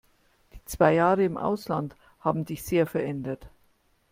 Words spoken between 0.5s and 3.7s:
Die zwei Jahre im Ausland haben dich sehr verändert.